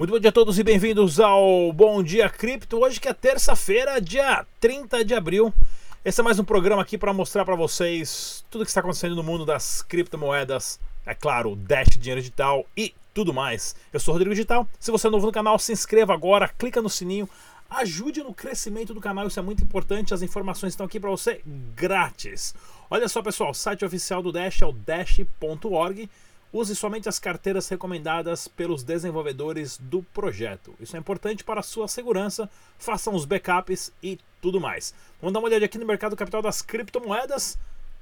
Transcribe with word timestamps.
Muito 0.00 0.12
bom 0.12 0.18
dia 0.18 0.30
a 0.30 0.32
todos 0.32 0.58
e 0.58 0.64
bem-vindos 0.64 1.20
ao 1.20 1.70
Bom 1.74 2.02
Dia 2.02 2.30
Cripto. 2.30 2.78
Hoje 2.78 2.98
que 2.98 3.06
é 3.06 3.12
terça-feira, 3.12 4.00
dia 4.00 4.46
30 4.58 5.04
de 5.04 5.12
abril. 5.12 5.52
Esse 6.02 6.22
é 6.22 6.24
mais 6.24 6.38
um 6.38 6.44
programa 6.44 6.80
aqui 6.80 6.96
para 6.96 7.12
mostrar 7.12 7.44
para 7.44 7.54
vocês 7.54 8.42
tudo 8.50 8.62
o 8.62 8.64
que 8.64 8.70
está 8.70 8.80
acontecendo 8.80 9.14
no 9.14 9.22
mundo 9.22 9.44
das 9.44 9.82
criptomoedas, 9.82 10.80
é 11.04 11.14
claro, 11.14 11.54
Dash, 11.54 11.98
dinheiro 11.98 12.18
digital 12.18 12.64
e 12.74 12.94
tudo 13.12 13.34
mais. 13.34 13.76
Eu 13.92 14.00
sou 14.00 14.14
Rodrigo 14.14 14.34
Digital. 14.34 14.66
Se 14.78 14.90
você 14.90 15.06
é 15.06 15.10
novo 15.10 15.26
no 15.26 15.32
canal, 15.32 15.58
se 15.58 15.70
inscreva 15.70 16.14
agora, 16.14 16.48
clica 16.48 16.80
no 16.80 16.88
sininho, 16.88 17.28
ajude 17.68 18.22
no 18.22 18.32
crescimento 18.32 18.94
do 18.94 19.02
canal, 19.02 19.26
isso 19.26 19.38
é 19.38 19.42
muito 19.42 19.62
importante. 19.62 20.14
As 20.14 20.22
informações 20.22 20.72
estão 20.72 20.86
aqui 20.86 20.98
para 20.98 21.10
você 21.10 21.42
grátis. 21.76 22.54
Olha 22.90 23.06
só, 23.06 23.20
pessoal, 23.20 23.50
o 23.50 23.54
site 23.54 23.84
oficial 23.84 24.22
do 24.22 24.32
Dash 24.32 24.62
é 24.62 24.66
o 24.66 24.72
dash.org. 24.72 26.08
Use 26.52 26.74
somente 26.74 27.08
as 27.08 27.18
carteiras 27.20 27.68
recomendadas 27.68 28.48
pelos 28.48 28.82
desenvolvedores 28.82 29.78
do 29.78 30.02
projeto. 30.02 30.74
Isso 30.80 30.96
é 30.96 30.98
importante 30.98 31.44
para 31.44 31.60
a 31.60 31.62
sua 31.62 31.86
segurança. 31.86 32.50
Façam 32.76 33.14
os 33.14 33.24
backups 33.24 33.92
e 34.02 34.18
tudo 34.40 34.60
mais. 34.60 34.92
Vamos 35.20 35.32
dar 35.32 35.38
uma 35.38 35.48
olhada 35.48 35.64
aqui 35.64 35.78
no 35.78 35.86
mercado 35.86 36.16
capital 36.16 36.42
das 36.42 36.60
criptomoedas. 36.60 37.56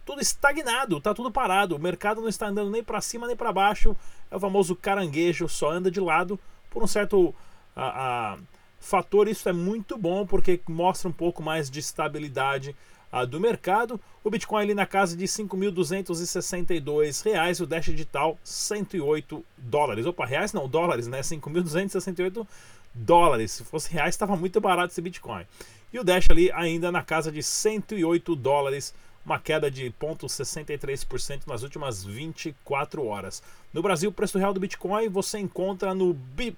Tudo 0.07 0.23
estagnado, 0.23 0.99
tá 0.99 1.13
tudo 1.13 1.31
parado. 1.31 1.77
O 1.77 1.79
mercado 1.79 2.23
não 2.23 2.29
está 2.29 2.47
andando 2.47 2.71
nem 2.71 2.83
para 2.83 3.03
cima 3.03 3.27
nem 3.27 3.37
para 3.37 3.53
baixo. 3.53 3.95
É 4.31 4.37
o 4.37 4.41
famoso 4.41 4.75
caranguejo, 4.75 5.47
só 5.47 5.71
anda 5.71 5.91
de 5.91 6.01
lado. 6.01 6.41
Por 6.71 6.83
um 6.83 6.87
certo 6.87 7.35
a, 7.77 8.33
a, 8.33 8.39
fator, 8.81 9.29
isso 9.29 9.47
é 9.49 9.53
muito 9.53 9.99
bom 9.99 10.27
porque 10.27 10.59
mostra 10.67 11.09
um 11.09 11.13
pouco 11.13 11.43
mais 11.43 11.69
de 11.69 11.81
estabilidade 11.81 12.75
a 13.11 13.25
do 13.25 13.41
mercado. 13.41 14.01
O 14.23 14.31
Bitcoin 14.31 14.63
ali 14.63 14.75
na 14.75 14.87
casa 14.87 15.17
de 15.17 15.25
5.262 15.25 17.25
reais, 17.25 17.61
o 17.61 17.67
Dash 17.67 17.87
Digital 17.87 18.39
108 18.45 19.45
dólares. 19.57 20.07
Opa, 20.07 20.27
reais 20.27 20.53
não, 20.53 20.69
dólares, 20.69 21.07
né? 21.07 21.21
5.268 21.21 22.47
dólares. 22.95 23.53
Se 23.53 23.65
fosse 23.65 23.93
reais, 23.93 24.15
estava 24.15 24.37
muito 24.37 24.61
barato 24.61 24.93
esse 24.93 25.01
Bitcoin. 25.01 25.45
E 25.93 25.99
o 25.99 26.05
Dash 26.05 26.29
ali 26.31 26.51
ainda 26.53 26.93
na 26.93 27.03
casa 27.03 27.33
de 27.33 27.43
108 27.43 28.37
dólares, 28.37 28.95
uma 29.25 29.39
queda 29.39 29.71
de 29.71 29.91
0,63% 29.91 31.47
nas 31.47 31.63
últimas 31.63 32.05
24 32.05 33.07
horas. 33.07 33.43
No 33.73 33.83
Brasil, 33.83 34.11
o 34.11 34.13
preço 34.13 34.39
real 34.39 34.53
do 34.53 34.61
Bitcoin 34.61 35.09
você 35.09 35.39
encontra 35.39 35.95
no, 35.95 36.13
Bi 36.13 36.57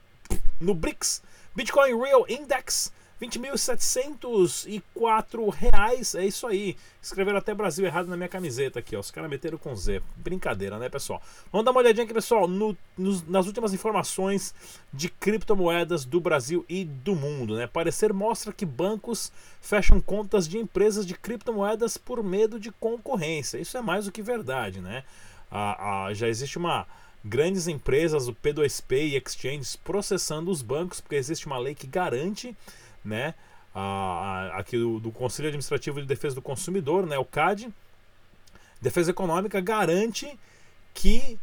no 0.61 0.75
BRICS, 0.75 1.23
Bitcoin 1.55 2.01
Real 2.01 2.25
Index, 2.29 2.93
20.704 3.21 5.51
reais, 5.51 6.15
é 6.15 6.25
isso 6.25 6.47
aí. 6.47 6.77
Escreveram 7.03 7.39
até 7.39 7.53
Brasil 7.53 7.85
errado 7.85 8.07
na 8.09 8.17
minha 8.17 8.29
camiseta 8.29 8.79
aqui, 8.79 8.95
ó. 8.97 9.01
Os 9.01 9.11
caras 9.11 9.29
meteram 9.29 9.59
com 9.59 9.77
Z. 9.77 10.01
Brincadeira, 10.17 10.79
né, 10.79 10.89
pessoal? 10.89 11.21
Vamos 11.53 11.67
dar 11.67 11.73
uma 11.73 11.81
olhadinha 11.81 12.05
aqui, 12.05 12.15
pessoal, 12.15 12.49
no, 12.49 12.75
nas 13.29 13.47
últimas 13.47 13.75
informações 13.75 14.55
de 14.93 15.11
criptomoedas 15.11 16.07
do 16.07 16.19
Brasil 16.19 16.65
e 16.69 16.85
do 16.85 17.15
mundo, 17.15 17.55
né? 17.57 17.67
Parecer 17.67 18.13
mostra 18.13 18.53
que 18.53 18.65
bancos 18.65 19.31
fecham 19.61 20.01
contas 20.01 20.49
de 20.49 20.57
empresas 20.59 21.05
de 21.05 21.15
criptomoedas 21.15 21.99
por 21.99 22.23
medo 22.23 22.59
de 22.59 22.73
concorrência. 22.73 23.59
Isso 23.59 23.77
é 23.77 23.83
mais 23.83 24.07
do 24.07 24.13
que 24.13 24.23
verdade, 24.23 24.81
né? 24.81 25.05
Ah, 25.51 26.07
ah, 26.07 26.15
já 26.15 26.29
existe 26.29 26.57
uma 26.57 26.87
grandes 27.23 27.69
empresas, 27.69 28.29
o 28.29 28.35
P2P 28.35 29.11
e 29.11 29.17
exchanges 29.17 29.77
processando 29.77 30.51
os 30.51 30.63
bancos, 30.63 31.01
porque 31.01 31.17
existe 31.17 31.47
uma 31.47 31.59
lei 31.59 31.75
que 31.75 31.87
garante 31.87 32.57
né, 33.05 33.35
a, 33.75 34.53
aqui 34.59 34.77
do, 34.77 35.01
do, 35.01 35.13
Conselho 35.13 35.49
Administrativo 35.49 36.01
de 36.01 36.07
Defesa 36.07 36.35
do 36.35 36.43
Consumidor, 36.43 37.07
né, 37.07 37.19
o 37.19 37.25
CAD, 37.25 37.69
Defesa 38.81 39.11
Econômica 39.11 39.61
garante 39.61 40.39
que 40.95 41.39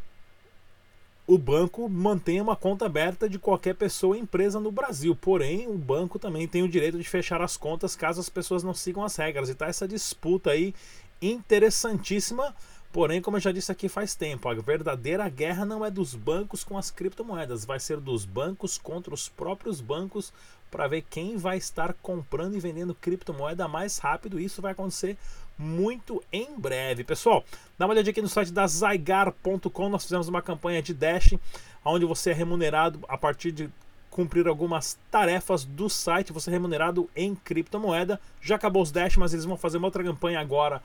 o 1.27 1.37
banco 1.37 1.89
mantenha 1.89 2.41
uma 2.41 2.55
conta 2.55 2.85
aberta 2.85 3.27
de 3.29 3.37
qualquer 3.37 3.75
pessoa 3.75 4.15
ou 4.15 4.21
empresa 4.21 4.61
no 4.61 4.71
Brasil. 4.71 5.13
Porém, 5.13 5.67
o 5.67 5.77
banco 5.77 6.17
também 6.17 6.47
tem 6.47 6.63
o 6.63 6.69
direito 6.69 6.97
de 6.97 7.03
fechar 7.03 7.41
as 7.41 7.57
contas 7.57 7.97
caso 7.97 8.21
as 8.21 8.29
pessoas 8.29 8.63
não 8.63 8.73
sigam 8.73 9.03
as 9.03 9.15
regras. 9.17 9.49
E 9.49 9.53
tá 9.53 9.67
essa 9.67 9.85
disputa 9.85 10.51
aí 10.51 10.73
interessantíssima. 11.21 12.55
Porém, 12.93 13.21
como 13.21 13.35
eu 13.35 13.41
já 13.41 13.51
disse 13.51 13.71
aqui 13.71 13.89
faz 13.89 14.15
tempo, 14.15 14.47
a 14.47 14.53
verdadeira 14.53 15.27
guerra 15.27 15.65
não 15.65 15.85
é 15.85 15.91
dos 15.91 16.15
bancos 16.15 16.63
com 16.63 16.77
as 16.77 16.89
criptomoedas, 16.89 17.65
vai 17.65 17.79
ser 17.79 17.99
dos 17.99 18.23
bancos 18.23 18.77
contra 18.77 19.13
os 19.13 19.27
próprios 19.27 19.81
bancos 19.81 20.31
para 20.69 20.87
ver 20.87 21.03
quem 21.09 21.37
vai 21.37 21.57
estar 21.57 21.93
comprando 22.01 22.55
e 22.55 22.59
vendendo 22.59 22.95
criptomoeda 22.95 23.67
mais 23.67 23.97
rápido. 23.97 24.39
Isso 24.39 24.61
vai 24.61 24.71
acontecer 24.71 25.17
muito 25.57 26.23
em 26.31 26.57
breve. 26.57 27.03
Pessoal, 27.03 27.43
dá 27.77 27.85
uma 27.85 27.93
olhadinha 27.93 28.11
aqui 28.11 28.21
no 28.21 28.29
site 28.29 28.51
da 28.51 28.67
Zygar.com. 28.67 29.89
Nós 29.89 30.03
fizemos 30.03 30.27
uma 30.27 30.41
campanha 30.41 30.81
de 30.81 30.93
Dash, 30.93 31.33
onde 31.83 32.05
você 32.05 32.31
é 32.31 32.33
remunerado 32.33 32.99
a 33.07 33.17
partir 33.17 33.51
de 33.51 33.69
cumprir 34.09 34.47
algumas 34.47 34.97
tarefas 35.09 35.65
do 35.65 35.89
site. 35.89 36.33
Você 36.33 36.49
é 36.49 36.53
remunerado 36.53 37.09
em 37.15 37.35
criptomoeda. 37.35 38.19
Já 38.41 38.55
acabou 38.55 38.83
os 38.83 38.91
Dash, 38.91 39.17
mas 39.17 39.33
eles 39.33 39.45
vão 39.45 39.57
fazer 39.57 39.77
uma 39.77 39.87
outra 39.87 40.03
campanha 40.03 40.39
agora 40.39 40.81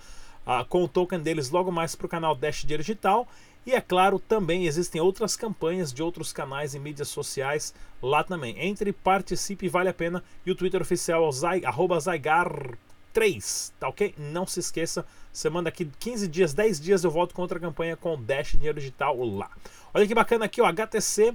uh, 0.46 0.64
com 0.66 0.84
o 0.84 0.88
token 0.88 1.20
deles 1.20 1.50
logo 1.50 1.70
mais 1.70 1.94
para 1.94 2.06
o 2.06 2.08
canal 2.08 2.34
Dash 2.34 2.64
Digital. 2.64 3.28
E 3.64 3.72
é 3.72 3.80
claro, 3.80 4.18
também 4.18 4.66
existem 4.66 5.00
outras 5.00 5.36
campanhas 5.36 5.92
de 5.92 6.02
outros 6.02 6.32
canais 6.32 6.74
e 6.74 6.80
mídias 6.80 7.08
sociais 7.08 7.72
lá 8.02 8.24
também. 8.24 8.56
Entre, 8.58 8.92
participe, 8.92 9.68
vale 9.68 9.88
a 9.88 9.94
pena. 9.94 10.22
E 10.44 10.50
o 10.50 10.54
Twitter 10.54 10.82
oficial 10.82 11.24
é 11.24 11.28
o 11.28 11.32
Zay, 11.32 11.60
Zygar3, 11.60 13.72
tá 13.78 13.88
ok? 13.88 14.14
Não 14.18 14.46
se 14.46 14.58
esqueça, 14.58 15.06
semana 15.32 15.64
daqui 15.64 15.88
15 16.00 16.26
dias, 16.26 16.52
10 16.52 16.80
dias 16.80 17.04
eu 17.04 17.10
volto 17.10 17.34
com 17.34 17.42
outra 17.42 17.60
campanha 17.60 17.96
com 17.96 18.14
o 18.14 18.16
Dash 18.16 18.52
Dinheiro 18.52 18.80
Digital 18.80 19.16
lá. 19.24 19.50
Olha 19.94 20.06
que 20.06 20.14
bacana 20.14 20.46
aqui, 20.46 20.60
o 20.60 20.66
HTC 20.66 21.34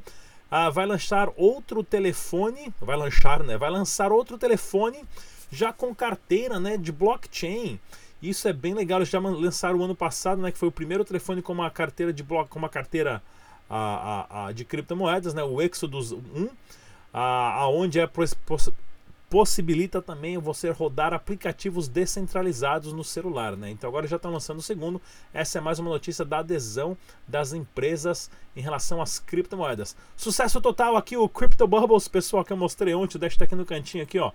ah, 0.51 0.69
vai 0.69 0.85
lançar 0.85 1.29
outro 1.37 1.83
telefone, 1.83 2.73
vai 2.81 2.97
lançar, 2.97 3.43
né? 3.43 3.57
Vai 3.57 3.69
lançar 3.69 4.11
outro 4.11 4.37
telefone 4.37 5.05
já 5.51 5.71
com 5.71 5.95
carteira, 5.95 6.59
né, 6.59 6.77
de 6.77 6.91
blockchain. 6.91 7.79
Isso 8.21 8.47
é 8.47 8.53
bem 8.53 8.73
legal. 8.73 8.99
Eles 8.99 9.09
já 9.09 9.19
lançaram 9.19 9.79
o 9.79 9.83
ano 9.83 9.95
passado, 9.95 10.41
né? 10.41 10.51
Que 10.51 10.57
foi 10.57 10.69
o 10.69 10.71
primeiro 10.71 11.05
telefone 11.05 11.41
com 11.41 11.53
uma 11.53 11.69
carteira 11.69 12.11
de 12.11 12.23
bloco, 12.23 12.49
com 12.49 12.59
uma 12.59 12.69
carteira 12.69 13.21
a, 13.69 13.77
a, 13.77 14.47
a, 14.47 14.51
de 14.51 14.65
criptomoedas, 14.65 15.33
né? 15.33 15.43
O 15.43 15.61
Exodus 15.61 16.11
1, 16.11 16.49
aonde 17.13 17.99
é 17.99 18.07
poss, 18.07 18.35
possibilita 19.29 20.01
também 20.01 20.37
você 20.37 20.69
rodar 20.69 21.13
aplicativos 21.13 21.87
descentralizados 21.87 22.93
no 22.93 23.03
celular, 23.03 23.57
né? 23.57 23.69
Então 23.69 23.89
agora 23.89 24.07
já 24.07 24.15
estão 24.15 24.31
lançando 24.31 24.59
o 24.59 24.63
segundo. 24.63 25.01
Essa 25.33 25.57
é 25.57 25.61
mais 25.61 25.79
uma 25.79 25.89
notícia 25.89 26.23
da 26.23 26.39
adesão 26.39 26.97
das 27.27 27.51
empresas 27.51 28.31
em 28.55 28.61
relação 28.61 29.01
às 29.01 29.19
criptomoedas. 29.19 29.97
Sucesso 30.15 30.61
total 30.61 30.95
aqui 30.95 31.17
o 31.17 31.27
Crypto 31.27 31.67
Bubbles, 31.67 32.07
pessoal, 32.07 32.43
que 32.45 32.53
eu 32.53 32.57
mostrei 32.57 32.95
ontem, 32.95 33.19
deixa 33.19 33.43
aqui 33.43 33.55
no 33.55 33.65
cantinho 33.65 34.03
aqui, 34.03 34.17
ó. 34.17 34.31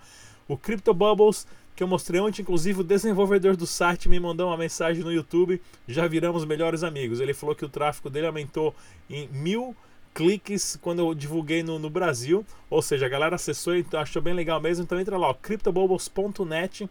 O 0.46 0.56
Crypto 0.56 0.92
Bubbles 0.92 1.46
que 1.74 1.82
eu 1.82 1.88
mostrei 1.88 2.20
ontem, 2.20 2.42
inclusive 2.42 2.80
o 2.80 2.84
desenvolvedor 2.84 3.56
do 3.56 3.66
site 3.66 4.08
me 4.08 4.20
mandou 4.20 4.48
uma 4.48 4.56
mensagem 4.56 5.02
no 5.02 5.12
YouTube, 5.12 5.60
já 5.88 6.06
viramos 6.06 6.44
melhores 6.44 6.82
amigos. 6.82 7.20
Ele 7.20 7.32
falou 7.32 7.54
que 7.54 7.64
o 7.64 7.68
tráfego 7.68 8.10
dele 8.10 8.26
aumentou 8.26 8.74
em 9.08 9.28
mil 9.28 9.74
cliques 10.14 10.78
quando 10.82 10.98
eu 10.98 11.14
divulguei 11.14 11.62
no, 11.62 11.78
no 11.78 11.88
Brasil, 11.88 12.44
ou 12.68 12.82
seja, 12.82 13.06
a 13.06 13.08
galera 13.08 13.36
acessou 13.36 13.74
e 13.74 13.84
achou 13.94 14.20
bem 14.20 14.34
legal 14.34 14.60
mesmo. 14.60 14.84
Então 14.84 15.00
entra 15.00 15.16
lá, 15.16 15.28
ó, 15.28 15.34
cryptobubbles.net, 15.34 16.88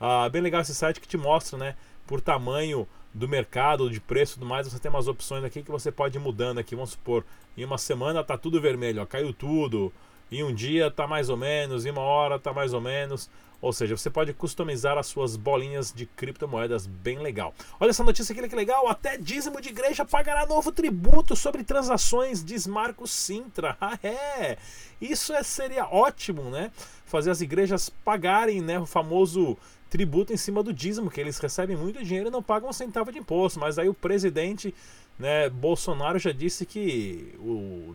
ah, 0.00 0.28
bem 0.28 0.42
legal 0.42 0.60
esse 0.60 0.74
site 0.74 1.00
que 1.00 1.08
te 1.08 1.16
mostra, 1.16 1.56
né, 1.56 1.76
por 2.06 2.20
tamanho 2.20 2.86
do 3.12 3.28
mercado, 3.28 3.88
de 3.88 4.00
preço 4.00 4.34
tudo 4.34 4.46
mais, 4.46 4.66
você 4.66 4.78
tem 4.80 4.90
umas 4.90 5.06
opções 5.06 5.44
aqui 5.44 5.62
que 5.62 5.70
você 5.70 5.92
pode 5.92 6.18
ir 6.18 6.20
mudando 6.20 6.58
aqui, 6.58 6.74
vamos 6.74 6.90
supor, 6.90 7.24
em 7.56 7.64
uma 7.64 7.78
semana 7.78 8.24
tá 8.24 8.36
tudo 8.36 8.60
vermelho, 8.60 9.00
ó, 9.00 9.06
caiu 9.06 9.32
tudo, 9.32 9.92
em 10.32 10.42
um 10.42 10.52
dia 10.52 10.90
tá 10.90 11.06
mais 11.06 11.28
ou 11.28 11.36
menos, 11.36 11.86
em 11.86 11.90
uma 11.90 12.00
hora 12.00 12.40
tá 12.40 12.52
mais 12.52 12.72
ou 12.72 12.80
menos. 12.80 13.30
Ou 13.64 13.72
seja, 13.72 13.96
você 13.96 14.10
pode 14.10 14.34
customizar 14.34 14.98
as 14.98 15.06
suas 15.06 15.36
bolinhas 15.36 15.90
de 15.90 16.04
criptomoedas 16.04 16.86
bem 16.86 17.18
legal. 17.18 17.54
Olha 17.80 17.88
essa 17.88 18.04
notícia 18.04 18.34
aqui 18.34 18.46
que 18.46 18.54
legal, 18.54 18.86
até 18.90 19.16
dízimo 19.16 19.58
de 19.58 19.70
igreja 19.70 20.04
pagará 20.04 20.44
novo 20.44 20.70
tributo 20.70 21.34
sobre 21.34 21.64
transações, 21.64 22.44
diz 22.44 22.66
Marcos 22.66 23.10
Sintra. 23.10 23.74
Ah, 23.84 23.98
é! 24.02 24.56
Isso 25.00 25.32
é, 25.34 25.42
seria 25.42 25.86
ótimo, 25.86 26.50
né? 26.50 26.70
Fazer 27.04 27.30
as 27.30 27.40
igrejas 27.42 27.90
pagarem 27.90 28.62
né, 28.62 28.78
o 28.78 28.86
famoso 28.86 29.58
tributo 29.90 30.32
em 30.32 30.36
cima 30.36 30.62
do 30.62 30.72
dízimo, 30.72 31.10
que 31.10 31.20
eles 31.20 31.38
recebem 31.38 31.76
muito 31.76 32.02
dinheiro 32.02 32.28
e 32.28 32.32
não 32.32 32.42
pagam 32.42 32.70
um 32.70 32.72
centavo 32.72 33.12
de 33.12 33.18
imposto. 33.18 33.60
Mas 33.60 33.78
aí 33.78 33.88
o 33.88 33.94
presidente 33.94 34.74
né, 35.18 35.48
Bolsonaro 35.50 36.18
já 36.18 36.32
disse 36.32 36.64
que 36.64 37.34
o, 37.38 37.94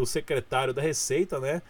o 0.00 0.06
secretário 0.06 0.72
da 0.72 0.80
Receita, 0.80 1.38
né? 1.38 1.62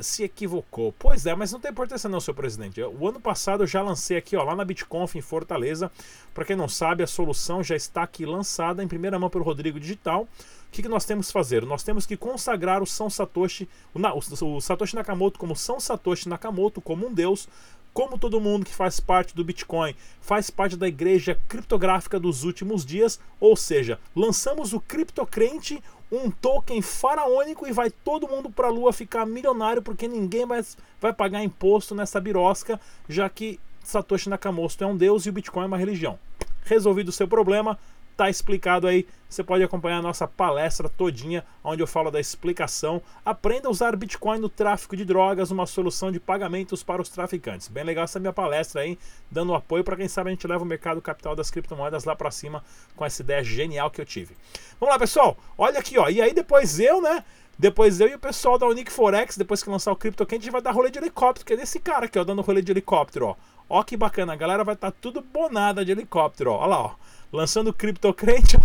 Se 0.00 0.24
equivocou. 0.24 0.92
Pois 0.98 1.26
é, 1.26 1.34
mas 1.34 1.52
não 1.52 1.60
tem 1.60 1.70
importância 1.70 2.08
não, 2.08 2.20
senhor 2.20 2.34
presidente. 2.34 2.82
O 2.82 3.08
ano 3.08 3.20
passado 3.20 3.62
eu 3.62 3.66
já 3.66 3.82
lancei 3.82 4.16
aqui, 4.16 4.36
ó, 4.36 4.42
lá 4.42 4.56
na 4.56 4.64
BitConf 4.64 5.14
em 5.14 5.20
Fortaleza. 5.20 5.90
Para 6.34 6.44
quem 6.44 6.56
não 6.56 6.68
sabe, 6.68 7.02
a 7.02 7.06
solução 7.06 7.62
já 7.62 7.76
está 7.76 8.02
aqui 8.02 8.26
lançada 8.26 8.82
em 8.82 8.88
primeira 8.88 9.18
mão 9.18 9.30
pelo 9.30 9.44
Rodrigo 9.44 9.78
Digital. 9.78 10.22
O 10.22 10.70
que, 10.72 10.82
que 10.82 10.88
nós 10.88 11.04
temos 11.04 11.28
que 11.28 11.32
fazer? 11.32 11.64
Nós 11.64 11.82
temos 11.82 12.04
que 12.04 12.16
consagrar 12.16 12.82
o 12.82 12.86
São 12.86 13.08
Satoshi, 13.08 13.68
o, 13.94 13.98
o, 14.00 14.56
o 14.56 14.60
Satoshi 14.60 14.96
Nakamoto 14.96 15.38
como 15.38 15.54
São 15.54 15.78
Satoshi 15.78 16.28
Nakamoto, 16.28 16.80
como 16.80 17.06
um 17.06 17.14
deus, 17.14 17.48
como 17.96 18.18
todo 18.18 18.38
mundo 18.38 18.66
que 18.66 18.74
faz 18.74 19.00
parte 19.00 19.34
do 19.34 19.42
Bitcoin 19.42 19.94
faz 20.20 20.50
parte 20.50 20.76
da 20.76 20.86
igreja 20.86 21.40
criptográfica 21.48 22.20
dos 22.20 22.44
últimos 22.44 22.84
dias, 22.84 23.18
ou 23.40 23.56
seja, 23.56 23.98
lançamos 24.14 24.74
o 24.74 24.80
criptocrente, 24.80 25.82
um 26.10 26.30
token 26.30 26.80
faraônico 26.80 27.66
e 27.66 27.72
vai 27.72 27.90
todo 27.90 28.28
mundo 28.28 28.50
para 28.50 28.68
a 28.68 28.70
lua 28.70 28.92
ficar 28.92 29.26
milionário 29.26 29.82
porque 29.82 30.06
ninguém 30.06 30.46
vai, 30.46 30.64
vai 31.00 31.12
pagar 31.12 31.42
imposto 31.42 31.94
nessa 31.94 32.20
birosca, 32.20 32.80
já 33.08 33.28
que 33.28 33.58
Satoshi 33.82 34.28
Nakamoto 34.28 34.82
é 34.82 34.86
um 34.86 34.96
deus 34.96 35.26
e 35.26 35.30
o 35.30 35.32
Bitcoin 35.32 35.64
é 35.64 35.66
uma 35.66 35.78
religião. 35.78 36.18
Resolvido 36.64 37.08
o 37.08 37.12
seu 37.12 37.28
problema, 37.28 37.78
tá 38.16 38.30
explicado 38.30 38.86
aí. 38.86 39.06
Você 39.28 39.42
pode 39.42 39.62
acompanhar 39.62 39.98
a 39.98 40.02
nossa 40.02 40.26
palestra 40.26 40.88
todinha, 40.88 41.44
onde 41.62 41.82
eu 41.82 41.86
falo 41.86 42.10
da 42.10 42.20
explicação. 42.20 43.02
Aprenda 43.24 43.68
a 43.68 43.70
usar 43.70 43.94
Bitcoin 43.96 44.38
no 44.38 44.48
tráfico 44.48 44.96
de 44.96 45.04
drogas, 45.04 45.50
uma 45.50 45.66
solução 45.66 46.10
de 46.10 46.18
pagamentos 46.18 46.82
para 46.82 47.02
os 47.02 47.08
traficantes. 47.08 47.68
Bem 47.68 47.84
legal 47.84 48.04
essa 48.04 48.20
minha 48.20 48.32
palestra 48.32 48.82
aí, 48.82 48.98
dando 49.30 49.54
apoio 49.54 49.84
para 49.84 49.96
quem 49.96 50.08
sabe 50.08 50.30
a 50.30 50.32
gente 50.32 50.46
leva 50.46 50.62
o 50.62 50.66
mercado 50.66 51.02
capital 51.02 51.34
das 51.34 51.50
criptomoedas 51.50 52.04
lá 52.04 52.14
para 52.14 52.30
cima 52.30 52.64
com 52.94 53.04
essa 53.04 53.20
ideia 53.20 53.42
genial 53.42 53.90
que 53.90 54.00
eu 54.00 54.06
tive. 54.06 54.36
Vamos 54.80 54.92
lá, 54.92 54.98
pessoal. 54.98 55.36
Olha 55.58 55.78
aqui, 55.78 55.98
ó. 55.98 56.08
E 56.08 56.22
aí 56.22 56.32
depois 56.32 56.78
eu, 56.78 57.02
né? 57.02 57.24
Depois 57.58 58.00
eu 58.00 58.08
e 58.08 58.14
o 58.14 58.18
pessoal 58.18 58.58
da 58.58 58.66
Unique 58.66 58.92
Forex, 58.92 59.36
depois 59.36 59.62
que 59.62 59.70
lançar 59.70 59.90
o 59.90 59.96
CryptoCant, 59.96 60.38
a 60.38 60.42
gente 60.42 60.52
vai 60.52 60.60
dar 60.60 60.72
rolê 60.72 60.90
de 60.90 60.98
helicóptero, 60.98 61.46
que 61.46 61.54
é 61.54 61.56
desse 61.56 61.80
cara 61.80 62.04
aqui, 62.04 62.18
ó, 62.18 62.24
dando 62.24 62.42
rolê 62.42 62.60
de 62.60 62.70
helicóptero, 62.70 63.28
ó. 63.28 63.36
Ó 63.68 63.82
que 63.82 63.96
bacana, 63.96 64.32
a 64.32 64.36
galera 64.36 64.64
vai 64.64 64.74
estar 64.74 64.90
tá 64.90 64.96
tudo 65.00 65.20
bonada 65.20 65.84
de 65.84 65.92
helicóptero, 65.92 66.52
ó. 66.52 66.58
Olha 66.58 66.66
lá, 66.66 66.82
ó 66.82 66.94
lançando 67.32 67.72
criptocrente. 67.72 68.56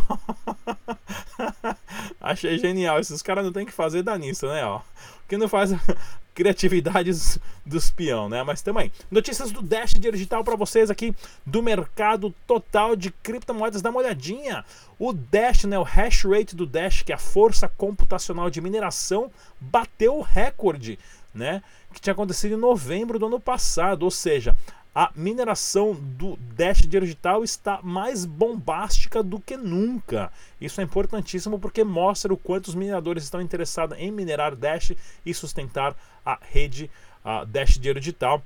Achei 2.19 2.57
genial. 2.57 2.99
Esses 2.99 3.21
caras 3.21 3.43
não 3.43 3.51
tem 3.51 3.65
que 3.65 3.71
fazer 3.71 4.03
da 4.03 4.17
nisso, 4.17 4.47
né? 4.47 4.65
Ó. 4.65 4.81
Que 5.27 5.37
não 5.37 5.47
faz 5.47 5.71
criatividades 6.33 7.39
dos 7.65 7.89
peão, 7.91 8.29
né? 8.29 8.43
Mas 8.43 8.61
também. 8.61 8.91
Notícias 9.09 9.51
do 9.51 9.61
Dash 9.61 9.93
Digital 9.93 10.43
para 10.43 10.55
vocês 10.55 10.89
aqui 10.89 11.15
do 11.45 11.61
mercado 11.61 12.33
total 12.45 12.95
de 12.95 13.11
criptomoedas. 13.11 13.81
Dá 13.81 13.89
uma 13.89 13.99
olhadinha. 13.99 14.63
O 14.99 15.13
Dash, 15.13 15.65
né? 15.65 15.77
O 15.77 15.83
hash 15.83 16.23
rate 16.25 16.55
do 16.55 16.65
Dash, 16.65 17.01
que 17.03 17.11
é 17.11 17.15
a 17.15 17.19
força 17.19 17.67
computacional 17.67 18.49
de 18.49 18.61
mineração, 18.61 19.31
bateu 19.59 20.17
o 20.17 20.21
recorde, 20.21 20.99
né? 21.33 21.63
Que 21.93 21.99
tinha 21.99 22.13
acontecido 22.13 22.53
em 22.53 22.59
novembro 22.59 23.19
do 23.19 23.25
ano 23.25 23.39
passado. 23.39 24.03
Ou 24.03 24.11
seja, 24.11 24.55
a 24.93 25.11
mineração 25.15 25.93
do 25.93 26.37
Dash 26.55 26.81
digital 26.81 27.43
está 27.43 27.79
mais 27.81 28.25
bombástica 28.25 29.23
do 29.23 29.39
que 29.39 29.55
nunca. 29.55 30.31
Isso 30.59 30.81
é 30.81 30.83
importantíssimo 30.83 31.57
porque 31.57 31.83
mostra 31.83 32.33
o 32.33 32.37
quanto 32.37 32.67
os 32.67 32.75
mineradores 32.75 33.23
estão 33.23 33.41
interessados 33.41 33.97
em 33.97 34.11
minerar 34.11 34.55
Dash 34.55 34.91
e 35.25 35.33
sustentar 35.33 35.95
a 36.25 36.37
rede 36.41 36.91
a 37.23 37.45
Dash 37.45 37.77
digital. 37.77 38.43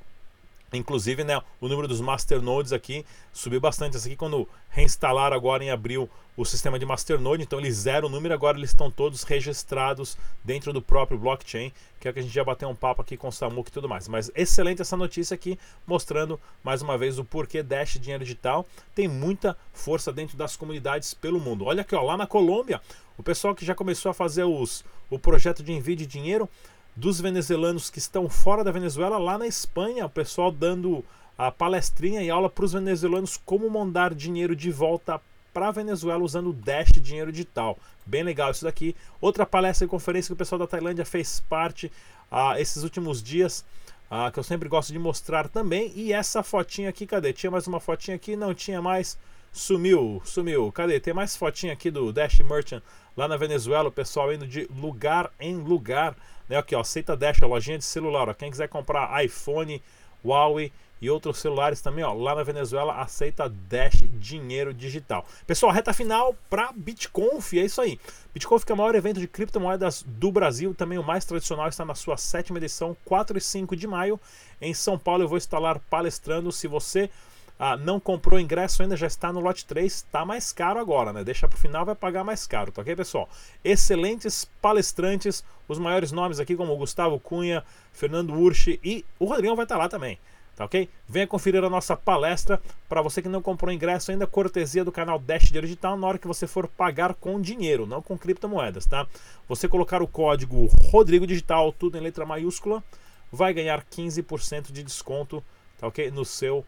Inclusive, 0.73 1.23
né, 1.23 1.41
o 1.61 1.67
número 1.67 1.87
dos 1.87 2.01
masternodes 2.01 2.73
aqui 2.73 3.05
subiu 3.31 3.61
bastante. 3.61 3.97
Esse 3.97 4.07
aqui, 4.07 4.15
quando 4.15 4.47
reinstalaram 4.69 5.35
agora 5.35 5.63
em 5.63 5.69
abril 5.69 6.09
o 6.35 6.43
sistema 6.43 6.77
de 6.77 6.85
masternode, 6.85 7.43
então 7.43 7.59
eles 7.59 7.75
zeram 7.75 8.07
o 8.07 8.11
número, 8.11 8.33
agora 8.33 8.57
eles 8.57 8.71
estão 8.71 8.91
todos 8.91 9.23
registrados 9.23 10.17
dentro 10.43 10.73
do 10.73 10.81
próprio 10.81 11.17
blockchain, 11.17 11.71
que 11.99 12.07
é 12.07 12.11
o 12.11 12.13
que 12.13 12.19
a 12.19 12.21
gente 12.21 12.33
já 12.33 12.43
bateu 12.43 12.67
um 12.67 12.75
papo 12.75 13.01
aqui 13.01 13.15
com 13.15 13.29
o 13.29 13.31
Samuco 13.31 13.69
e 13.69 13.71
tudo 13.71 13.87
mais. 13.87 14.07
Mas 14.09 14.29
excelente 14.35 14.81
essa 14.81 14.97
notícia 14.97 15.33
aqui, 15.33 15.57
mostrando 15.87 16.39
mais 16.61 16.81
uma 16.81 16.97
vez 16.97 17.17
o 17.17 17.23
porquê 17.23 17.63
Dash 17.63 17.93
Dinheiro 17.93 18.23
Digital 18.23 18.65
tem 18.93 19.07
muita 19.07 19.57
força 19.71 20.11
dentro 20.11 20.35
das 20.35 20.57
comunidades 20.57 21.13
pelo 21.13 21.39
mundo. 21.39 21.65
Olha 21.65 21.81
aqui, 21.81 21.95
ó, 21.95 22.01
lá 22.01 22.17
na 22.17 22.27
Colômbia, 22.27 22.81
o 23.17 23.23
pessoal 23.23 23.55
que 23.55 23.65
já 23.65 23.73
começou 23.73 24.09
a 24.09 24.13
fazer 24.13 24.43
os, 24.43 24.83
o 25.09 25.17
projeto 25.17 25.63
de 25.63 25.71
envio 25.71 25.95
de 25.95 26.05
dinheiro 26.05 26.49
dos 26.95 27.19
venezuelanos 27.19 27.89
que 27.89 27.99
estão 27.99 28.29
fora 28.29 28.63
da 28.63 28.71
Venezuela, 28.71 29.17
lá 29.17 29.37
na 29.37 29.47
Espanha, 29.47 30.05
o 30.05 30.09
pessoal 30.09 30.51
dando 30.51 31.03
a 31.37 31.51
palestrinha 31.51 32.21
e 32.21 32.29
aula 32.29 32.49
para 32.49 32.65
os 32.65 32.73
venezuelanos 32.73 33.37
como 33.43 33.69
mandar 33.69 34.13
dinheiro 34.13 34.55
de 34.55 34.71
volta 34.71 35.19
para 35.53 35.67
a 35.69 35.71
Venezuela 35.71 36.23
usando 36.23 36.49
o 36.49 36.53
Dash 36.53 36.91
Dinheiro 36.91 37.31
Digital. 37.31 37.77
Bem 38.05 38.23
legal 38.23 38.51
isso 38.51 38.65
daqui. 38.65 38.95
Outra 39.21 39.45
palestra 39.45 39.85
e 39.85 39.89
conferência 39.89 40.29
que 40.29 40.33
o 40.33 40.37
pessoal 40.37 40.59
da 40.59 40.67
Tailândia 40.67 41.05
fez 41.05 41.39
parte 41.49 41.91
uh, 42.31 42.57
esses 42.57 42.83
últimos 42.83 43.23
dias, 43.23 43.65
uh, 44.11 44.31
que 44.31 44.39
eu 44.39 44.43
sempre 44.43 44.67
gosto 44.67 44.91
de 44.91 44.99
mostrar 44.99 45.47
também. 45.47 45.91
E 45.95 46.13
essa 46.13 46.43
fotinha 46.43 46.89
aqui, 46.89 47.05
cadê? 47.05 47.31
Tinha 47.31 47.51
mais 47.51 47.67
uma 47.67 47.79
fotinha 47.79 48.15
aqui? 48.15 48.35
Não 48.35 48.53
tinha 48.53 48.81
mais. 48.81 49.17
Sumiu, 49.51 50.21
sumiu. 50.25 50.69
Cadê? 50.73 50.99
Tem 50.99 51.13
mais 51.13 51.37
fotinha 51.37 51.71
aqui 51.71 51.89
do 51.89 52.11
Dash 52.11 52.39
Merchant 52.39 52.81
lá 53.15 53.25
na 53.25 53.37
Venezuela, 53.37 53.87
o 53.87 53.91
pessoal 53.91 54.33
indo 54.33 54.45
de 54.45 54.67
lugar 54.77 55.31
em 55.39 55.55
lugar. 55.55 56.15
Né? 56.47 56.57
Aqui, 56.57 56.75
ó, 56.75 56.81
aceita 56.81 57.15
Dash, 57.15 57.41
a 57.41 57.47
lojinha 57.47 57.77
de 57.77 57.85
celular. 57.85 58.29
Ó. 58.29 58.33
Quem 58.33 58.51
quiser 58.51 58.67
comprar 58.67 59.23
iPhone, 59.23 59.81
Huawei 60.23 60.71
e 61.01 61.09
outros 61.09 61.39
celulares 61.39 61.81
também, 61.81 62.03
ó, 62.03 62.13
lá 62.13 62.33
na 62.33 62.43
Venezuela 62.43 63.01
aceita 63.01 63.49
Dash 63.49 64.01
dinheiro 64.13 64.73
digital. 64.73 65.25
Pessoal, 65.45 65.71
reta 65.71 65.93
final 65.93 66.35
para 66.49 66.71
BitConf, 66.73 67.53
é 67.53 67.65
isso 67.65 67.81
aí. 67.81 67.99
BitConf 68.33 68.63
que 68.63 68.71
é 68.71 68.75
o 68.75 68.77
maior 68.77 68.95
evento 68.95 69.19
de 69.19 69.27
criptomoedas 69.27 70.03
do 70.07 70.31
Brasil, 70.31 70.73
também 70.73 70.97
o 70.97 71.03
mais 71.03 71.25
tradicional, 71.25 71.67
está 71.67 71.83
na 71.83 71.95
sua 71.95 72.17
sétima 72.17 72.57
edição, 72.57 72.95
4 73.05 73.37
e 73.37 73.41
5 73.41 73.75
de 73.75 73.87
maio. 73.87 74.19
Em 74.61 74.73
São 74.73 74.97
Paulo 74.97 75.23
eu 75.23 75.27
vou 75.27 75.37
lá 75.59 75.79
palestrando. 75.89 76.51
Se 76.51 76.67
você 76.67 77.09
ah, 77.57 77.77
não 77.77 77.99
comprou 77.99 78.39
ingresso 78.39 78.83
ainda, 78.83 78.97
já 78.97 79.07
está 79.07 79.31
no 79.31 79.39
lote 79.39 79.65
3, 79.65 79.91
está 79.91 80.25
mais 80.25 80.51
caro 80.51 80.79
agora, 80.79 81.13
né? 81.13 81.23
Deixa 81.23 81.47
para 81.47 81.55
o 81.55 81.59
final, 81.59 81.85
vai 81.85 81.95
pagar 81.95 82.23
mais 82.23 82.45
caro, 82.45 82.71
tá 82.71 82.81
ok, 82.81 82.95
pessoal? 82.95 83.29
Excelentes 83.63 84.45
palestrantes, 84.61 85.43
os 85.67 85.79
maiores 85.79 86.11
nomes 86.11 86.39
aqui, 86.39 86.55
como 86.55 86.75
Gustavo 86.75 87.19
Cunha, 87.19 87.63
Fernando 87.93 88.33
Urchi 88.33 88.79
e 88.83 89.05
o 89.17 89.25
Rodrigão 89.25 89.55
vai 89.55 89.63
estar 89.63 89.77
lá 89.77 89.87
também. 89.87 90.19
Tá 90.55 90.63
ok? 90.63 90.87
Venha 91.07 91.27
conferir 91.27 91.61
a 91.65 91.69
nossa 91.69 91.97
palestra. 91.97 92.61
Para 92.87 93.01
você 93.01 93.21
que 93.21 93.27
não 93.27 93.41
comprou 93.41 93.73
ingresso 93.73 94.11
ainda, 94.11 94.25
cortesia 94.25 94.85
do 94.85 94.91
canal 94.91 95.19
Dash 95.19 95.51
Digital 95.51 95.97
na 95.97 96.07
hora 96.07 96.17
que 96.17 96.27
você 96.27 96.47
for 96.47 96.65
pagar 96.65 97.13
com 97.13 97.41
dinheiro, 97.41 97.85
não 97.85 98.01
com 98.01 98.17
criptomoedas, 98.17 98.85
tá? 98.85 99.05
Você 99.49 99.67
colocar 99.67 100.01
o 100.01 100.07
código 100.07 100.67
Rodrigo 100.91 101.27
Digital, 101.27 101.73
tudo 101.73 101.97
em 101.97 102.01
letra 102.01 102.25
maiúscula, 102.25 102.81
vai 103.29 103.53
ganhar 103.53 103.83
15% 103.83 104.71
de 104.71 104.81
desconto, 104.81 105.43
tá 105.77 105.87
ok? 105.87 106.09
No 106.09 106.23
seu 106.23 106.65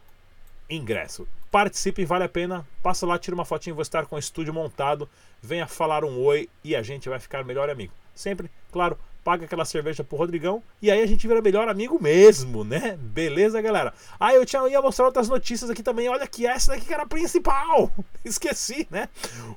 ingresso. 0.68 1.26
Participe, 1.50 2.04
vale 2.04 2.24
a 2.24 2.28
pena. 2.28 2.66
Passa 2.82 3.06
lá, 3.06 3.18
tira 3.18 3.34
uma 3.34 3.44
fotinha, 3.44 3.74
vou 3.74 3.82
estar 3.82 4.06
com 4.06 4.16
o 4.16 4.18
estúdio 4.18 4.52
montado. 4.52 5.08
Venha 5.42 5.66
falar 5.66 6.04
um 6.04 6.20
oi 6.20 6.48
e 6.62 6.76
a 6.76 6.82
gente 6.82 7.08
vai 7.08 7.18
ficar 7.18 7.44
melhor 7.44 7.70
amigo. 7.70 7.92
Sempre, 8.14 8.50
claro, 8.70 8.98
paga 9.24 9.44
aquela 9.44 9.64
cerveja 9.64 10.02
pro 10.02 10.18
Rodrigão 10.18 10.62
e 10.82 10.90
aí 10.90 11.00
a 11.00 11.06
gente 11.06 11.26
vira 11.26 11.40
melhor 11.40 11.68
amigo 11.68 12.02
mesmo, 12.02 12.64
né? 12.64 12.98
Beleza, 13.00 13.62
galera? 13.62 13.94
Ah, 14.18 14.34
eu 14.34 14.44
tinha, 14.44 14.66
ia 14.68 14.82
mostrar 14.82 15.06
outras 15.06 15.28
notícias 15.28 15.70
aqui 15.70 15.82
também. 15.82 16.08
Olha 16.08 16.26
que 16.26 16.46
essa 16.46 16.72
daqui 16.72 16.86
que 16.86 16.92
era 16.94 17.04
a 17.04 17.06
principal. 17.06 17.90
Esqueci, 18.24 18.86
né? 18.90 19.08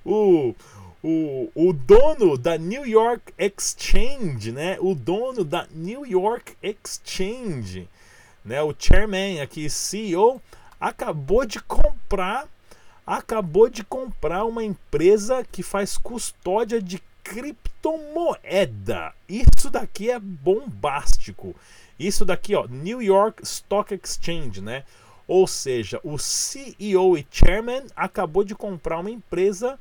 O 0.06 0.56
o, 1.04 1.50
o 1.56 1.74
dono 1.74 2.38
da 2.38 2.58
New 2.58 2.86
York 2.86 3.34
Exchange, 3.38 4.52
né? 4.52 4.78
O 4.80 4.94
dono 4.94 5.44
da 5.44 5.68
New 5.72 6.06
York 6.06 6.56
Exchange, 6.62 7.90
né? 8.46 8.62
O 8.62 8.74
chairman 8.78 9.42
aqui, 9.42 9.70
CEO 9.70 10.42
acabou 10.82 11.46
de 11.46 11.62
comprar 11.62 12.48
acabou 13.06 13.70
de 13.70 13.84
comprar 13.84 14.46
uma 14.46 14.64
empresa 14.64 15.44
que 15.44 15.64
faz 15.64 15.98
custódia 15.98 16.82
de 16.82 17.02
criptomoeda. 17.24 19.14
Isso 19.28 19.70
daqui 19.70 20.10
é 20.10 20.20
bombástico. 20.20 21.56
Isso 22.00 22.24
daqui, 22.24 22.56
ó, 22.56 22.68
New 22.68 23.02
York 23.02 23.44
Stock 23.44 23.94
Exchange, 23.94 24.62
né? 24.62 24.84
Ou 25.28 25.48
seja, 25.48 26.00
o 26.04 26.18
CEO 26.18 27.18
e 27.18 27.28
chairman 27.30 27.84
acabou 27.96 28.44
de 28.44 28.56
comprar 28.56 29.00
uma 29.00 29.12
empresa 29.12 29.80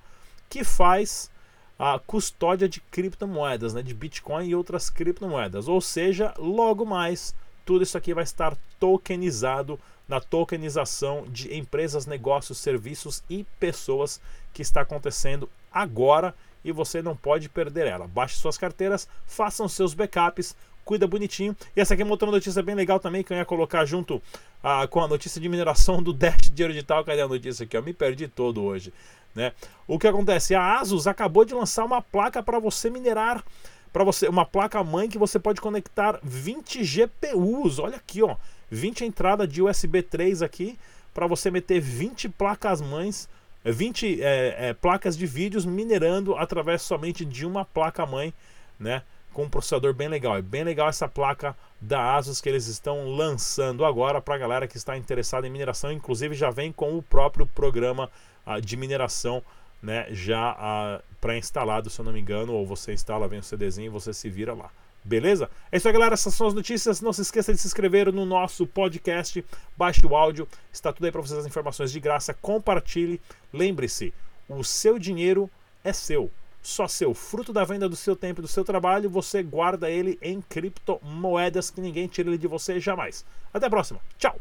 que 0.49 0.65
faz 0.65 1.31
a 1.79 1.99
custódia 1.99 2.69
de 2.69 2.81
criptomoedas, 2.81 3.73
né, 3.73 3.83
de 3.83 3.95
Bitcoin 3.95 4.49
e 4.49 4.55
outras 4.55 4.91
criptomoedas. 4.91 5.67
Ou 5.67 5.81
seja, 5.81 6.35
logo 6.39 6.85
mais 6.85 7.35
tudo 7.71 7.85
isso 7.85 7.97
aqui 7.97 8.13
vai 8.13 8.25
estar 8.25 8.57
tokenizado 8.81 9.79
na 10.09 10.21
tokenização 10.21 11.25
de 11.29 11.57
empresas, 11.57 12.05
negócios, 12.05 12.59
serviços 12.59 13.23
e 13.31 13.47
pessoas 13.61 14.21
que 14.53 14.61
está 14.61 14.81
acontecendo 14.81 15.49
agora 15.71 16.35
e 16.65 16.73
você 16.73 17.01
não 17.01 17.15
pode 17.15 17.49
perder 17.49 17.87
ela. 17.87 18.09
Baixe 18.09 18.35
suas 18.35 18.59
carteiras, 18.59 19.09
façam 19.25 19.69
seus 19.69 19.95
backups, 19.95 20.57
cuida 20.85 21.07
bonitinho. 21.07 21.57
E 21.77 21.81
essa 21.81 21.95
aqui 21.95 22.03
é 22.03 22.05
uma 22.05 22.11
outra 22.11 22.29
notícia 22.29 22.61
bem 22.61 22.75
legal 22.75 22.99
também 22.99 23.23
que 23.23 23.33
eu 23.33 23.37
ia 23.37 23.45
colocar 23.45 23.85
junto 23.85 24.21
ah, 24.65 24.89
com 24.89 25.01
a 25.01 25.07
notícia 25.07 25.41
de 25.41 25.49
mineração 25.49 26.03
do 26.03 26.13
Dash 26.13 26.51
Dinheiro 26.53 26.73
Digital. 26.73 27.05
Cadê 27.05 27.21
a 27.21 27.29
notícia 27.29 27.63
aqui? 27.63 27.77
Eu 27.77 27.85
me 27.85 27.93
perdi 27.93 28.27
todo 28.27 28.65
hoje. 28.65 28.93
Né? 29.33 29.53
O 29.87 29.97
que 29.97 30.09
acontece? 30.09 30.57
A 30.57 30.81
Asus 30.81 31.07
acabou 31.07 31.45
de 31.45 31.55
lançar 31.55 31.85
uma 31.85 32.03
placa 32.03 32.43
para 32.43 32.59
você 32.59 32.91
minerar 32.91 33.45
para 33.93 34.05
você 34.05 34.29
uma 34.29 34.45
placa 34.45 34.83
mãe 34.85 35.09
que 35.09 35.19
você 35.19 35.39
pode 35.39 35.61
conectar 35.61 36.19
20 36.23 36.83
GPUs. 36.85 37.79
Olha 37.79 37.97
aqui, 37.97 38.23
ó, 38.23 38.37
20 38.71 39.05
entrada 39.05 39.47
de 39.47 39.63
USB 39.63 40.03
3 40.03 40.43
aqui 40.43 40.79
para 41.13 41.27
você 41.27 41.51
meter 41.51 41.81
20 41.81 42.29
placas 42.29 42.81
mães, 42.81 43.29
20 43.65 44.23
é, 44.23 44.69
é, 44.69 44.75
placas 44.75 45.17
de 45.17 45.27
vídeos 45.27 45.65
minerando 45.65 46.37
através 46.37 46.83
somente 46.83 47.25
de 47.25 47.45
uma 47.45 47.65
placa 47.65 48.07
mãe, 48.07 48.33
né? 48.79 49.03
Com 49.33 49.45
um 49.45 49.51
processador 49.51 49.95
bem 49.95 50.09
legal. 50.09 50.37
É 50.37 50.43
bem 50.43 50.65
legal 50.65 50.89
essa 50.89 51.09
placa 51.09 51.57
da 51.81 52.15
Asus 52.15 52.41
que 52.41 52.49
eles 52.49 52.67
estão 52.67 53.09
lançando 53.11 53.85
agora 53.85 54.21
para 54.21 54.35
a 54.35 54.39
galera 54.39 54.67
que 54.67 54.77
está 54.77 54.97
interessada 54.97 55.47
em 55.47 55.51
mineração. 55.51 55.93
Inclusive 55.93 56.35
já 56.35 56.51
vem 56.51 56.73
com 56.73 56.97
o 56.97 57.03
próprio 57.03 57.47
programa 57.47 58.11
uh, 58.47 58.61
de 58.61 58.77
mineração 58.77 59.43
né, 59.83 60.07
já 60.11 60.53
uh, 60.53 61.03
pré-instalado, 61.21 61.91
se 61.91 62.01
eu 62.01 62.05
não 62.05 62.13
me 62.13 62.21
engano, 62.21 62.53
ou 62.53 62.67
você 62.67 62.93
instala, 62.93 63.29
vem 63.29 63.39
o 63.39 63.43
CDzinho 63.43 63.87
e 63.87 63.89
você 63.89 64.13
se 64.13 64.29
vira 64.29 64.55
lá. 64.55 64.71
Beleza? 65.03 65.51
É 65.73 65.77
isso 65.77 65.89
aí, 65.89 65.93
galera. 65.93 66.15
Essas 66.15 66.35
são 66.35 66.47
as 66.47 66.55
notícias. 66.55 67.01
Não 67.01 67.13
se 67.13 67.23
esqueça 67.23 67.53
de 67.53 67.59
se 67.59 67.67
inscrever 67.67 68.13
no 68.13 68.27
nosso 68.27 68.67
podcast. 68.67 69.45
Baixe 69.77 70.05
o 70.07 70.15
áudio. 70.15 70.47
Está 70.73 70.93
tudo 70.93 71.07
aí 71.07 71.13
para 71.13 71.21
vocês 71.21 71.39
as 71.41 71.47
informações 71.47 71.91
de 71.91 71.99
graça. 71.99 72.35
Compartilhe. 72.35 73.21
Lembre-se, 73.53 74.13
o 74.49 74.63
seu 74.63 74.99
dinheiro 74.99 75.51
é 75.83 75.93
seu. 75.93 76.31
Só 76.63 76.87
seu. 76.87 77.15
Fruto 77.15 77.53
da 77.53 77.65
venda 77.65 77.89
do 77.89 77.97
seu 77.97 78.15
tempo 78.15 78.41
e 78.41 78.43
do 78.43 78.49
seu 78.49 78.65
trabalho, 78.65 79.09
você 79.09 79.43
guarda 79.43 79.89
ele 79.89 80.19
em 80.21 80.43
criptomoedas 80.43 81.71
que 81.71 81.81
ninguém 81.81 82.07
tira 82.07 82.29
ele 82.29 82.37
de 82.37 82.47
você 82.47 82.79
jamais. 82.79 83.25
Até 83.55 83.67
a 83.67 83.71
próxima. 83.71 84.01
Tchau! 84.19 84.39